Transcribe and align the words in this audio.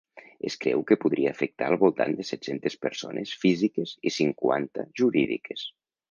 Es 0.49 0.53
creu 0.61 0.79
que 0.91 0.95
podria 1.01 1.33
afectar 1.35 1.65
al 1.67 1.75
voltant 1.83 2.15
de 2.21 2.23
set-centes 2.29 2.77
persones 2.85 3.33
físiques 3.43 3.91
i 4.11 4.13
cinquanta 4.17 4.87
jurídiques. 5.03 5.67